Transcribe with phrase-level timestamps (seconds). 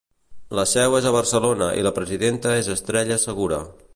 [0.59, 3.65] La seu és a Barcelona i la presidenta és Estrella Segura.